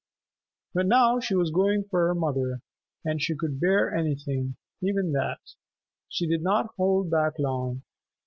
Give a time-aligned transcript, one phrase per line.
[0.73, 2.63] But now she was going for her mother,
[3.05, 5.53] and she could bear anything, even that.
[6.09, 7.83] She did not hold back long.